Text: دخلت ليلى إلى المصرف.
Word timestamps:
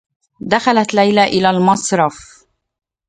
دخلت 0.41 0.93
ليلى 0.93 1.23
إلى 1.23 1.49
المصرف. 1.49 2.45